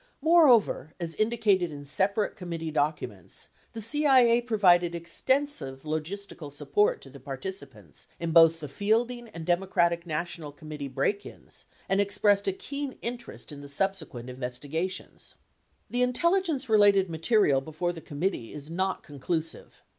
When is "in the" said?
13.51-13.69